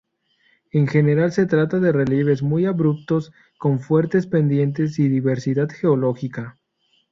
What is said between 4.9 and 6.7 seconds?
y diversidad geológica.